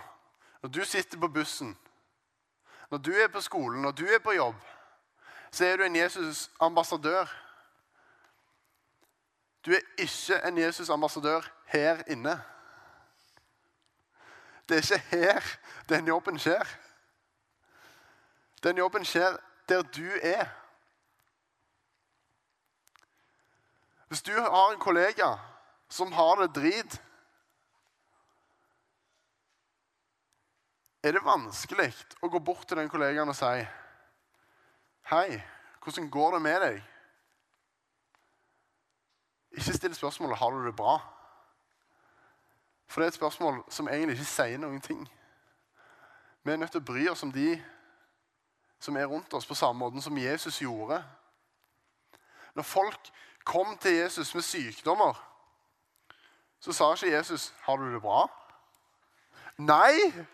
når 0.61 0.69
du 0.69 0.81
sitter 0.85 1.19
på 1.19 1.27
bussen, 1.27 1.77
når 2.89 2.97
du 2.97 3.11
er 3.13 3.27
på 3.27 3.41
skolen, 3.41 3.81
når 3.81 3.91
du 3.91 4.05
er 4.05 4.19
på 4.19 4.33
jobb, 4.33 4.55
så 5.51 5.65
er 5.65 5.77
du 5.77 5.83
en 5.83 5.95
Jesus-ambassadør. 5.95 7.29
Du 9.65 9.71
er 9.71 9.81
ikke 9.97 10.41
en 10.47 10.57
Jesus-ambassadør 10.57 11.45
her 11.65 12.03
inne. 12.07 12.41
Det 14.69 14.77
er 14.77 14.81
ikke 14.81 15.17
her 15.17 15.57
den 15.89 16.07
jobben 16.07 16.39
skjer. 16.39 16.88
Den 18.63 18.77
jobben 18.77 19.05
skjer 19.05 19.37
der 19.69 19.81
du 19.81 20.07
er. 20.23 20.49
Hvis 24.07 24.21
du 24.21 24.33
har 24.33 24.71
en 24.71 24.79
kollega 24.79 25.37
som 25.89 26.11
har 26.11 26.41
det 26.41 26.55
drit 26.55 27.01
Er 31.03 31.15
det 31.15 31.21
vanskelig 31.23 31.93
å 32.19 32.27
gå 32.27 32.39
bort 32.43 32.65
til 32.67 32.75
den 32.81 32.89
kollegaen 32.91 33.29
og 33.31 33.37
si 33.37 33.61
Hei, 35.09 35.39
hvordan 35.79 36.09
går 36.11 36.35
det 36.35 36.41
med 36.43 36.57
deg? 36.61 36.81
Ikke 39.55 39.73
still 39.77 39.95
spørsmålet 39.95 40.37
har 40.37 40.51
du 40.51 40.65
det 40.65 40.75
bra. 40.75 40.99
For 42.85 43.01
det 43.01 43.07
er 43.07 43.13
et 43.13 43.17
spørsmål 43.17 43.63
som 43.73 43.87
egentlig 43.89 44.19
ikke 44.19 44.29
sier 44.29 44.61
noen 44.61 44.81
ting. 44.81 45.01
Vi 46.43 46.51
er 46.51 46.59
nødt 46.61 46.75
til 46.75 46.83
å 46.83 46.89
bry 46.91 47.07
oss 47.09 47.23
om 47.25 47.31
de 47.33 47.55
som 48.79 48.97
er 48.97 49.05
rundt 49.05 49.33
oss, 49.33 49.45
på 49.45 49.55
samme 49.55 49.79
måte 49.79 50.01
som 50.01 50.17
Jesus 50.17 50.61
gjorde 50.61 51.03
Når 52.55 52.63
folk 52.63 53.09
kom 53.45 53.77
til 53.77 53.93
Jesus 53.93 54.33
med 54.35 54.41
sykdommer, 54.43 55.25
så 56.59 56.73
sa 56.73 56.93
ikke 56.93 57.17
Jesus 57.17 57.53
'Har 57.61 57.75
du 57.75 57.93
det 57.93 58.01
bra?' 58.01 58.27
Nei! 59.57 60.25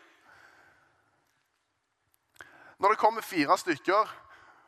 Når 2.77 2.89
det 2.89 2.97
kommer 2.97 3.21
fire 3.21 3.57
stykker 3.57 4.15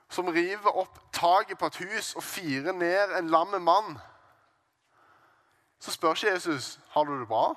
som 0.09 0.27
river 0.27 0.77
opp 0.77 0.99
taket 1.13 1.57
på 1.57 1.65
et 1.65 1.77
hus 1.77 2.15
og 2.15 2.23
firer 2.23 2.71
ned 2.71 3.17
en 3.17 3.29
lam 3.29 3.61
mann, 3.61 3.99
så 5.79 5.91
spør 5.91 6.11
ikke 6.11 6.31
Jesus 6.31 6.79
'Har 6.89 7.03
du 7.03 7.19
det 7.19 7.27
bra?' 7.27 7.55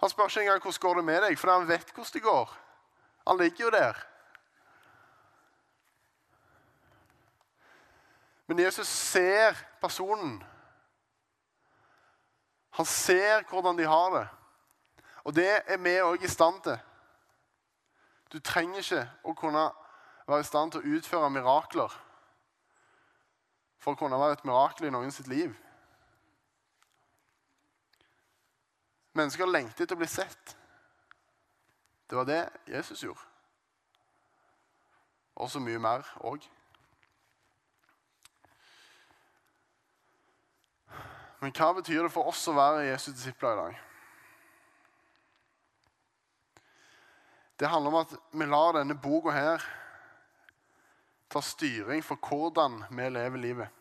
Han 0.00 0.10
spør 0.10 0.24
ikke 0.24 0.40
engang 0.40 0.62
'Hvordan 0.62 0.80
går 0.80 0.94
det 0.94 1.04
med 1.04 1.22
deg?' 1.22 1.38
for 1.38 1.58
han 1.58 1.68
vet 1.68 1.92
hvordan 1.94 2.12
det 2.12 2.22
går. 2.22 2.61
Han 3.26 3.38
ligger 3.38 3.64
jo 3.64 3.70
der. 3.70 4.06
Men 8.46 8.58
Jesus 8.58 8.86
ser 8.86 9.54
personen. 9.80 10.44
Han 12.70 12.86
ser 12.86 13.42
hvordan 13.48 13.78
de 13.78 13.84
har 13.84 14.18
det. 14.18 14.28
Og 15.24 15.34
det 15.34 15.62
er 15.66 15.78
vi 15.78 16.00
òg 16.02 16.24
i 16.24 16.28
stand 16.28 16.62
til. 16.62 16.78
Du 18.32 18.40
trenger 18.40 18.80
ikke 18.80 19.02
å 19.24 19.34
kunne 19.36 19.66
være 20.26 20.40
i 20.40 20.48
stand 20.48 20.72
til 20.72 20.80
å 20.80 20.96
utføre 20.96 21.30
mirakler 21.30 21.92
for 23.82 23.92
å 23.92 23.98
kunne 23.98 24.18
være 24.18 24.38
et 24.38 24.44
mirakel 24.46 24.86
i 24.86 24.92
noen 24.94 25.12
sitt 25.12 25.28
liv. 25.30 25.52
Mennesker 29.18 29.50
lengter 29.50 29.84
etter 29.84 29.98
å 29.98 30.00
bli 30.00 30.08
sett. 30.08 30.54
Det 32.12 32.16
var 32.16 32.24
det 32.24 32.50
Jesus 32.66 33.02
gjorde. 33.02 33.20
Og 35.34 35.48
så 35.50 35.60
mye 35.64 35.78
mer 35.80 36.02
òg. 36.20 36.44
Men 41.40 41.54
hva 41.56 41.70
betyr 41.78 42.02
det 42.04 42.10
for 42.12 42.28
oss 42.28 42.42
å 42.52 42.54
være 42.58 42.82
Jesu 42.90 43.06
disipler 43.14 43.54
i 43.54 43.60
dag? 43.62 43.78
Det 47.56 47.72
handler 47.72 47.94
om 47.94 47.98
at 48.02 48.12
vi 48.28 48.50
lar 48.50 48.76
denne 48.76 48.98
boka 49.08 49.32
her 49.32 49.64
ta 51.32 51.40
styring 51.40 52.04
for 52.04 52.20
hvordan 52.28 52.76
vi 52.92 53.08
lever 53.08 53.44
livet. 53.46 53.80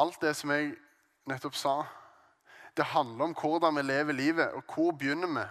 Alt 0.00 0.24
det 0.24 0.32
som 0.40 0.56
jeg 0.56 0.72
nettopp 1.28 1.60
sa, 1.60 1.76
det 2.72 2.88
handler 2.96 3.28
om 3.28 3.38
hvordan 3.44 3.76
vi 3.76 3.88
lever 3.92 4.20
livet, 4.24 4.56
og 4.56 4.64
hvor 4.72 4.96
begynner 4.96 5.36
vi? 5.36 5.46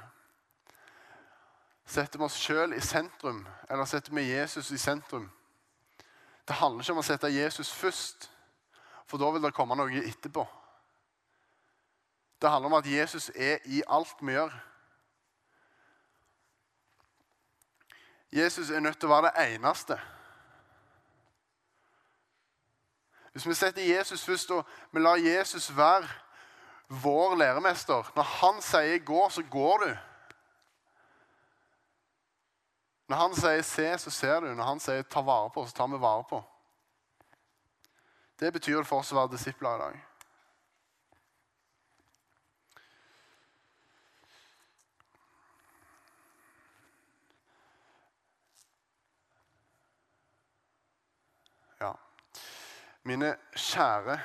Setter 1.86 2.20
vi 2.20 2.26
oss 2.26 2.38
sjøl 2.42 2.74
i 2.74 2.82
sentrum, 2.82 3.44
eller 3.70 3.86
setter 3.86 4.14
vi 4.16 4.30
Jesus 4.32 4.72
i 4.72 4.78
sentrum? 4.78 5.28
Det 6.48 6.58
handler 6.58 6.84
ikke 6.84 6.94
om 6.94 7.02
å 7.02 7.06
sette 7.06 7.34
Jesus 7.34 7.72
først, 7.74 8.30
for 9.06 9.22
da 9.22 9.30
vil 9.34 9.46
det 9.46 9.54
komme 9.54 9.78
noe 9.78 10.02
etterpå. 10.02 10.46
Det 12.42 12.50
handler 12.50 12.72
om 12.72 12.80
at 12.80 12.90
Jesus 12.90 13.30
er 13.36 13.62
i 13.66 13.84
alt 13.88 14.18
vi 14.22 14.34
gjør. 14.34 14.54
Jesus 18.36 18.70
er 18.70 18.84
nødt 18.84 19.00
til 19.00 19.10
å 19.10 19.16
være 19.16 19.30
det 19.32 19.46
eneste. 19.56 19.96
Hvis 23.32 23.48
vi 23.48 23.56
setter 23.56 23.88
Jesus 23.88 24.26
først 24.26 24.52
og 24.52 24.68
vi 24.92 25.00
lar 25.00 25.20
Jesus 25.20 25.70
være 25.76 26.08
vår 26.88 27.36
læremester 27.36 28.12
Når 28.16 28.24
han 28.24 28.62
sier 28.62 29.00
'gå', 29.00 29.30
så 29.30 29.44
går 29.52 29.78
du. 29.78 29.98
Når 33.08 33.18
han 33.18 33.36
sier 33.36 33.62
'se', 33.62 33.98
så 33.98 34.10
ser 34.10 34.40
du. 34.40 34.54
Når 34.56 34.64
han 34.64 34.80
sier 34.80 35.02
'ta 35.02 35.22
vare 35.22 35.50
på', 35.50 35.66
så 35.68 35.74
tar 35.74 35.88
vi 35.88 35.98
vare 35.98 36.24
på. 36.30 36.44
Det 38.40 38.54
betyr 38.54 38.78
det 38.78 38.88
for 38.88 39.00
oss 39.00 39.12
å 39.12 39.16
være 39.16 39.32
disipler 39.38 39.76
i 39.76 39.80
dag. 39.80 40.04
Mine 53.06 53.36
kjære, 53.54 54.16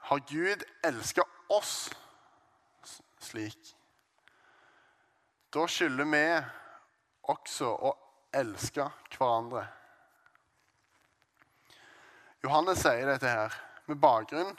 har 0.00 0.18
Gud 0.18 0.62
elska 0.84 1.22
oss 1.52 1.90
slik? 3.20 3.74
Da 5.52 5.66
skylder 5.68 6.08
vi 6.08 6.22
også 7.32 7.70
å 7.70 7.92
elske 8.34 8.86
hverandre. 9.14 9.64
Johannes 12.44 12.82
sier 12.82 13.08
dette 13.08 13.30
her 13.30 13.54
med 13.88 14.00
bakgrunn 14.00 14.52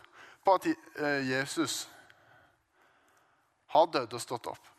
på 0.45 0.55
at 0.57 0.67
eh, 0.69 1.21
Jesus 1.29 1.83
har 3.75 3.89
dødd 3.93 4.15
og 4.15 4.21
stått 4.23 4.47
opp. 4.49 4.71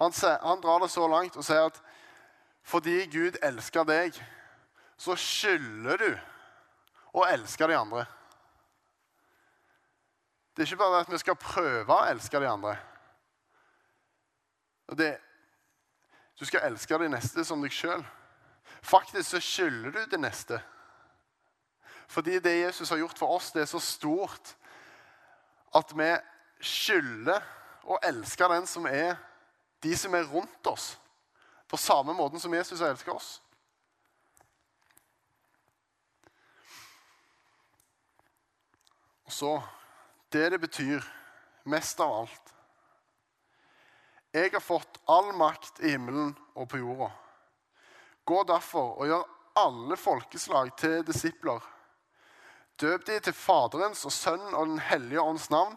Han, 0.00 0.14
han 0.42 0.62
drar 0.62 0.82
det 0.82 0.90
så 0.90 1.06
langt 1.10 1.36
og 1.38 1.46
sier 1.46 1.68
at 1.68 1.78
fordi 2.64 3.04
Gud 3.12 3.36
elsker 3.44 3.84
deg, 3.84 4.16
så 4.96 5.14
skylder 5.20 6.00
du 6.00 6.10
å 7.14 7.26
elske 7.28 7.68
de 7.68 7.76
andre. 7.76 8.06
Det 10.54 10.62
er 10.62 10.70
ikke 10.70 10.80
bare 10.80 11.02
at 11.02 11.12
vi 11.12 11.20
skal 11.20 11.36
prøve 11.38 11.92
å 11.92 12.06
elske 12.08 12.40
de 12.40 12.48
andre. 12.48 12.74
Og 14.88 14.98
Det, 14.98 15.10
du 16.38 16.44
skal 16.44 16.66
elske 16.66 16.98
de 16.98 17.08
neste 17.08 17.44
som 17.46 17.62
deg 17.62 17.72
sjøl. 17.74 18.02
Faktisk 18.84 19.30
så 19.30 19.40
skylder 19.40 19.90
du 19.94 20.00
det 20.10 20.20
neste. 20.20 20.58
Fordi 22.08 22.38
det 22.38 22.60
Jesus 22.60 22.90
har 22.90 23.00
gjort 23.00 23.18
for 23.18 23.36
oss, 23.36 23.52
det 23.52 23.62
er 23.62 23.70
så 23.70 23.80
stort 23.80 24.54
at 25.74 25.94
vi 25.96 26.10
skylder 26.60 27.40
å 27.84 27.98
elske 28.06 28.48
den 28.50 28.66
som 28.68 28.86
er 28.86 29.16
de 29.84 29.96
som 29.96 30.14
er 30.16 30.28
rundt 30.30 30.66
oss, 30.66 30.94
på 31.68 31.76
samme 31.76 32.14
måten 32.16 32.40
som 32.40 32.54
Jesus 32.54 32.80
har 32.80 32.92
elsket 32.94 33.12
oss. 33.12 33.40
Og 39.24 39.32
så 39.32 39.52
det 40.32 40.50
det 40.52 40.60
betyr 40.60 41.04
mest 41.64 42.00
av 42.00 42.12
alt 42.22 42.53
Jeg 44.34 44.50
har 44.52 44.60
fått 44.60 44.98
all 45.06 45.30
makt 45.38 45.78
i 45.86 45.92
himmelen 45.92 46.32
og 46.58 46.66
på 46.72 46.80
jorda. 46.80 47.06
Gå 48.26 48.40
derfor 48.48 48.96
og 48.98 49.06
gjør 49.06 49.28
alle 49.62 49.96
folkeslag 50.00 50.72
til 50.80 51.04
disipler. 51.06 51.62
Døp 52.80 53.06
de 53.06 53.20
til 53.22 53.36
Faderens 53.36 54.02
og 54.02 54.12
Sønnen 54.12 54.56
og 54.58 54.66
Den 54.66 54.82
hellige 54.82 55.22
ånds 55.22 55.46
navn, 55.54 55.76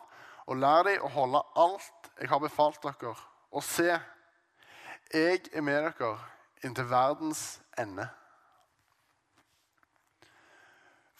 og 0.49 0.57
lær 0.57 0.87
de 0.87 0.95
å 0.97 1.11
holde 1.13 1.43
alt 1.53 2.09
jeg 2.17 2.31
har 2.31 2.41
befalt 2.41 2.81
dere. 2.81 3.13
Og 3.53 3.61
se, 3.63 3.99
jeg 5.13 5.43
er 5.53 5.61
med 5.61 5.91
dere 5.91 6.15
inntil 6.65 6.89
verdens 6.89 7.59
ende. 7.77 8.09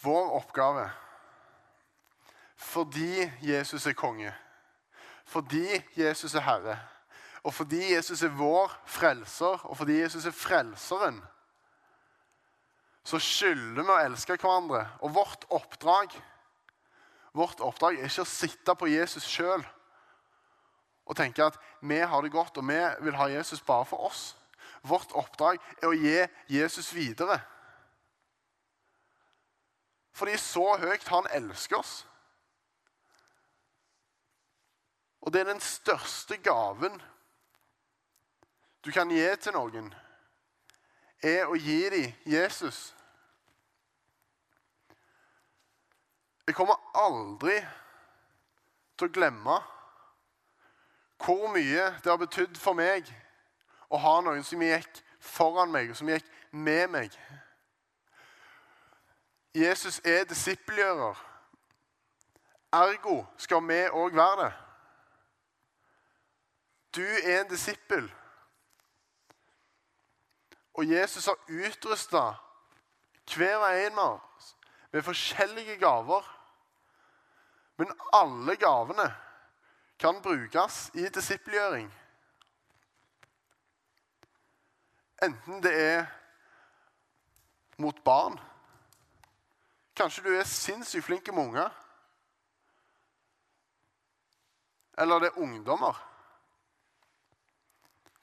Vår 0.01 0.33
oppgave 0.41 0.89
fordi 2.57 3.27
Jesus 3.45 3.85
er 3.85 3.93
konge, 3.93 4.31
fordi 5.29 5.77
Jesus 5.93 6.33
er 6.33 6.41
herre, 6.41 6.79
og 7.47 7.53
fordi 7.55 7.93
Jesus 7.93 8.25
er 8.27 8.33
vår 8.35 8.73
frelser, 8.91 9.61
og 9.63 9.77
fordi 9.79 10.01
Jesus 10.01 10.25
er 10.27 10.35
frelseren, 10.35 11.21
så 13.07 13.19
skylder 13.23 13.85
vi 13.85 13.93
å 13.93 14.01
elske 14.03 14.35
hverandre. 14.35 14.81
Og 14.99 15.13
vårt 15.15 15.45
oppdrag 15.55 16.11
vårt 17.37 17.61
oppdrag 17.61 17.99
er 17.99 18.09
ikke 18.09 18.25
å 18.25 18.29
sitte 18.29 18.73
på 18.77 18.89
Jesus 18.89 19.27
sjøl 19.29 19.61
og 21.07 21.15
tenke 21.15 21.45
at 21.45 21.55
vi 21.85 21.99
har 22.01 22.23
det 22.23 22.33
godt, 22.33 22.57
og 22.59 22.65
vi 22.67 22.79
vil 23.05 23.15
ha 23.15 23.29
Jesus 23.31 23.61
bare 23.63 23.85
for 23.87 24.09
oss. 24.09 24.33
Vårt 24.83 25.13
oppdrag 25.15 25.61
er 25.79 25.87
å 25.87 25.95
gi 25.95 26.17
Jesus 26.51 26.89
videre. 26.95 27.37
Fordi 30.17 30.33
så 30.41 30.65
høyt 30.81 31.07
han 31.13 31.29
elsker 31.37 31.79
oss. 31.79 31.93
Og 35.23 35.31
det 35.31 35.43
er 35.43 35.51
den 35.53 35.63
største 35.63 36.39
gaven 36.43 36.97
du 38.85 38.91
kan 38.91 39.09
gi 39.09 39.25
til 39.41 39.55
noen, 39.55 39.89
er 41.23 41.49
å 41.49 41.55
gi 41.57 41.79
dem 41.89 42.13
Jesus. 42.25 42.93
Jeg 46.47 46.55
kommer 46.55 46.79
aldri 46.95 47.57
til 48.97 49.09
å 49.09 49.13
glemme 49.13 49.57
hvor 51.17 51.49
mye 51.51 51.89
det 52.03 52.11
har 52.11 52.19
betydd 52.21 52.59
for 52.61 52.77
meg 52.77 53.09
å 53.89 53.99
ha 53.99 54.13
noen 54.21 54.45
som 54.45 54.61
gikk 54.61 55.01
foran 55.19 55.71
meg, 55.73 55.89
og 55.91 55.97
som 55.97 56.09
gikk 56.11 56.27
med 56.51 56.91
meg. 56.93 57.17
Jesus 59.57 59.99
er 60.05 60.27
disippelgjører. 60.29 61.17
Ergo 62.77 63.23
skal 63.41 63.63
vi 63.65 63.79
òg 63.89 64.15
være 64.15 64.43
det. 64.43 64.53
Du 66.95 67.03
er 67.03 67.41
en 67.41 67.49
disippel. 67.49 68.07
Og 70.77 70.89
Jesus 70.89 71.25
har 71.25 71.37
utrusta 71.47 72.23
Hver 73.27 73.57
og 73.57 73.79
en 73.85 73.99
av 73.99 74.19
oss 74.19 74.53
med 74.93 75.03
forskjellige 75.03 75.77
gaver. 75.81 76.25
Men 77.77 77.91
alle 78.13 78.55
gavene 78.55 79.07
kan 79.99 80.21
brukes 80.21 80.87
i 80.93 81.09
disippelgjøring. 81.09 81.89
Enten 85.25 85.63
det 85.63 85.73
er 85.81 86.05
mot 87.77 88.03
barn 88.05 88.37
Kanskje 89.97 90.23
du 90.23 90.35
er 90.37 90.45
sinnssykt 90.45 91.05
flink 91.07 91.29
med 91.33 91.41
unger. 91.41 91.69
Eller 94.97 95.19
det 95.19 95.31
er 95.31 95.39
ungdommer. 95.41 95.97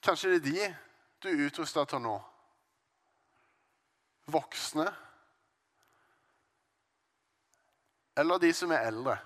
Kanskje 0.03 0.29
det 0.29 0.37
er 0.37 0.45
de 0.45 0.69
du 1.23 1.27
er 1.27 1.45
utrusta 1.49 1.83
til 1.85 1.99
nå. 1.99 2.15
Voksne. 4.25 4.87
Eller 8.15 8.39
de 8.39 8.53
som 8.53 8.71
er 8.71 8.87
eldre. 8.87 9.17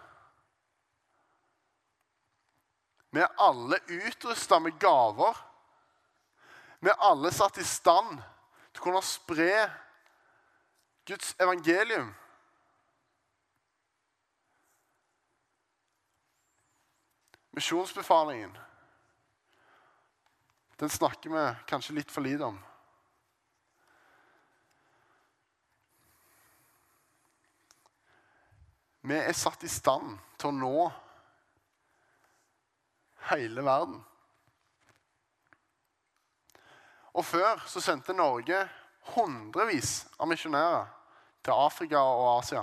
Vi 3.10 3.22
er 3.22 3.36
alle 3.42 3.80
utrusta 3.88 4.60
med 4.60 4.80
gaver. 4.82 5.38
Vi 6.80 6.90
er 6.90 7.06
alle 7.10 7.32
satt 7.34 7.58
i 7.58 7.66
stand 7.66 8.18
til 8.72 8.82
å 8.82 8.86
kunne 8.86 9.04
spre 9.06 9.52
Guds 11.10 11.34
evangelium. 11.42 12.12
Misjonsbefalingen 17.58 18.54
den 20.80 20.90
snakker 20.90 21.30
vi 21.30 21.42
kanskje 21.68 21.94
litt 21.98 22.12
for 22.12 22.24
lite 22.24 22.46
om. 22.48 22.60
Vi 29.10 29.18
er 29.18 29.34
satt 29.34 29.64
i 29.66 29.72
stand 29.72 30.20
til 30.38 30.52
å 30.52 30.54
nå 30.54 30.90
hele 33.32 33.64
verden. 33.66 33.96
Og 37.18 37.26
før 37.26 37.64
så 37.66 37.82
sendte 37.82 38.14
Norge 38.14 38.60
hundrevis 39.16 40.04
av 40.20 40.30
misjonærer 40.30 40.92
til 41.42 41.56
Afrika 41.58 42.04
og 42.06 42.28
Asia. 42.36 42.62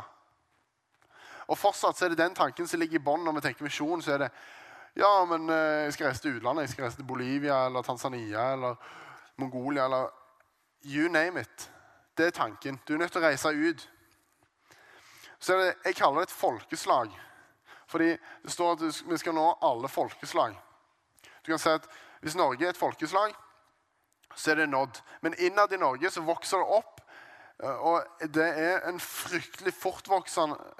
Og 1.50 1.58
fortsatt 1.58 1.98
så 1.98 2.06
er 2.06 2.14
det 2.14 2.20
den 2.22 2.38
tanken 2.38 2.70
som 2.70 2.78
ligger 2.78 3.00
i 3.00 3.04
bånn 3.08 3.26
når 3.26 3.40
vi 3.40 3.44
tenker 3.48 3.66
misjon. 3.66 4.02
så 4.02 4.14
er 4.14 4.24
det 4.26 4.30
ja, 4.96 5.10
men 5.28 5.50
eh, 5.50 5.82
jeg 5.84 5.92
skal 5.92 6.06
reise 6.08 6.22
til 6.24 6.38
utlandet. 6.38 6.68
Jeg 6.68 6.76
skal 6.76 6.86
reise 6.86 7.02
til 7.02 7.10
Bolivia 7.10 7.58
eller 7.66 7.82
Tanzania 7.82 8.52
eller 8.54 8.78
Mongolia 9.36 9.84
eller 9.84 10.08
You 10.86 11.10
name 11.10 11.40
it. 11.40 11.70
Det 12.16 12.26
er 12.26 12.30
tanken. 12.30 12.80
Du 12.88 12.94
er 12.94 12.98
nødt 12.98 13.12
til 13.12 13.20
å 13.20 13.26
reise 13.26 13.50
ut. 13.50 13.88
Så 15.38 15.56
det, 15.56 15.74
Jeg 15.84 15.96
kaller 15.96 16.20
det 16.20 16.30
et 16.30 16.38
folkeslag. 16.38 17.20
Fordi 17.86 18.16
det 18.42 18.52
står 18.52 18.72
at 18.72 19.02
vi 19.10 19.18
skal 19.18 19.34
nå 19.34 19.58
alle 19.62 19.88
folkeslag. 19.88 20.56
Du 21.46 21.52
kan 21.52 21.58
si 21.58 21.70
at 21.70 21.88
Hvis 22.20 22.34
Norge 22.34 22.64
er 22.64 22.70
et 22.70 22.76
folkeslag, 22.76 23.34
så 24.34 24.50
er 24.50 24.54
det 24.54 24.68
nådd. 24.68 25.00
Men 25.20 25.34
innad 25.38 25.72
i 25.72 25.76
Norge 25.76 26.10
så 26.10 26.20
vokser 26.20 26.58
det 26.58 26.66
opp. 26.66 27.00
Eh, 27.62 27.76
og 27.76 28.04
det 28.34 28.46
er 28.46 28.98
fryktelig 28.98 29.72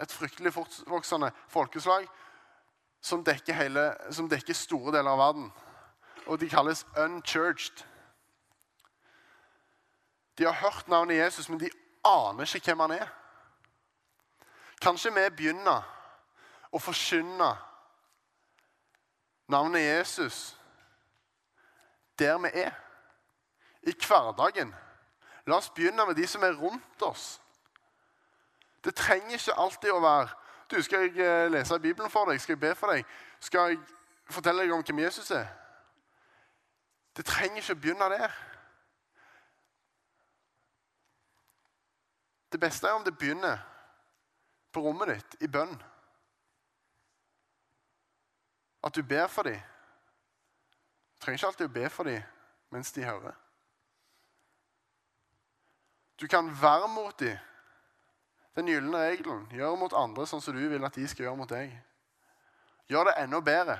et 0.00 0.12
fryktelig 0.12 0.52
fortvoksende 0.52 1.30
folkeslag 1.48 2.08
som 3.00 3.22
dekker, 3.24 3.54
hele, 3.54 3.94
som 4.10 4.28
dekker 4.28 4.54
store 4.54 4.92
deler 4.96 5.12
av 5.12 5.18
verden. 5.18 5.52
Og 6.26 6.40
de 6.40 6.48
kalles 6.48 6.86
unchurched. 6.96 7.84
De 10.38 10.44
har 10.44 10.52
hørt 10.52 10.88
navnet 10.88 11.16
Jesus, 11.16 11.48
men 11.48 11.58
de 11.58 11.70
aner 12.04 12.56
ikke 12.56 12.72
hvem 12.72 12.84
han 12.88 12.96
er. 12.98 13.12
Kanskje 14.82 15.14
vi 15.14 15.28
begynner 15.36 15.84
å 16.72 16.80
forkynne 16.82 17.50
navnet 19.48 19.82
Jesus 19.82 20.56
der 22.18 22.38
vi 22.40 22.50
er, 22.54 22.72
i 23.82 23.92
hverdagen. 23.92 24.72
La 25.46 25.58
oss 25.60 25.70
begynne 25.70 26.06
med 26.06 26.16
de 26.16 26.26
som 26.26 26.42
er 26.42 26.56
rundt 26.56 27.02
oss. 27.02 27.40
Det 28.84 28.94
trenger 28.96 29.36
ikke 29.36 29.58
alltid 29.60 29.92
å 29.92 30.00
være 30.00 30.32
du, 30.70 30.82
skal 30.82 31.04
jeg 31.06 31.18
eh, 31.22 31.50
lese 31.50 31.78
Bibelen 31.78 32.10
for 32.10 32.26
deg? 32.26 32.40
Skal 32.42 32.56
jeg 32.56 32.60
be 32.60 32.74
for 32.74 32.90
deg? 32.90 33.04
Skal 33.40 33.70
jeg 33.70 33.78
fortelle 34.30 34.64
deg 34.64 34.72
om 34.74 34.82
hvem 34.82 34.98
Jesus 35.04 35.30
er? 35.30 35.46
Det 37.16 37.24
trenger 37.24 37.62
ikke 37.62 37.76
å 37.76 37.78
begynne 37.84 38.08
der. 38.10 38.34
Det 42.52 42.60
beste 42.60 42.88
er 42.88 42.98
om 42.98 43.04
det 43.06 43.14
begynner 43.18 43.62
på 44.76 44.84
rommet 44.84 45.14
ditt, 45.14 45.38
i 45.40 45.48
bønn. 45.48 45.72
At 48.84 48.94
du 48.94 49.02
ber 49.02 49.26
for 49.32 49.48
dem. 49.48 49.58
Du 51.16 51.24
trenger 51.24 51.40
ikke 51.40 51.50
alltid 51.50 51.70
å 51.70 51.76
be 51.78 51.88
for 51.90 52.08
dem 52.10 52.22
mens 52.74 52.92
de 52.92 53.06
hører. 53.06 53.34
Du 56.20 56.26
kan 56.28 56.48
være 56.60 56.88
mot 56.92 57.16
dem 57.20 57.38
den 58.56 58.70
gylne 58.72 59.00
regelen. 59.00 59.42
Gjør 59.52 59.76
mot 59.76 59.96
andre 59.96 60.24
sånn 60.28 60.40
som 60.40 60.56
du 60.56 60.62
vil 60.68 60.84
at 60.88 60.96
de 60.96 61.04
skal 61.08 61.26
gjøre 61.26 61.40
mot 61.40 61.50
deg. 61.50 61.74
Gjør 62.88 63.10
det 63.10 63.18
enda 63.20 63.40
bedre. 63.44 63.76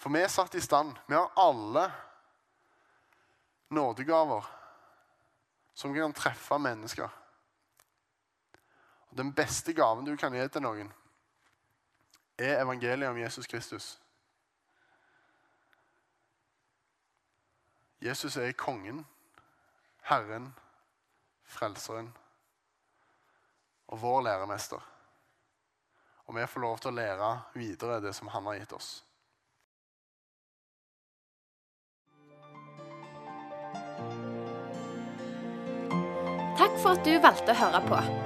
For 0.00 0.12
vi 0.12 0.22
er 0.24 0.32
satt 0.32 0.56
i 0.56 0.64
stand. 0.64 0.96
Vi 1.08 1.16
har 1.16 1.32
alle 1.40 1.90
nådegaver 3.68 4.48
som 5.76 5.92
kan 5.92 6.16
treffe 6.16 6.58
mennesker. 6.60 7.12
Den 9.16 9.32
beste 9.32 9.72
gaven 9.72 10.04
du 10.04 10.16
kan 10.16 10.34
gi 10.34 10.44
til 10.52 10.62
noen, 10.62 10.90
er 12.36 12.60
evangeliet 12.60 13.08
om 13.08 13.18
Jesus 13.18 13.46
Kristus. 13.48 13.94
Jesus 18.04 18.36
er 18.36 18.52
kongen, 18.52 19.06
Herren, 20.10 20.50
Frelseren 21.44 22.12
og 23.86 24.00
vår 24.02 24.20
læremester. 24.28 24.84
Og 26.26 26.36
vi 26.36 26.46
får 26.46 26.60
lov 26.60 26.78
til 26.78 26.92
å 26.92 26.96
lære 26.98 27.32
videre 27.54 28.00
det 28.04 28.12
som 28.14 28.28
han 28.34 28.50
har 28.50 28.60
gitt 28.60 28.76
oss. 28.76 28.92
Takk 36.56 36.80
for 36.82 36.96
at 36.96 37.04
du 37.06 37.14
valgte 37.22 37.54
å 37.54 37.60
høre 37.64 37.84
på. 37.86 38.25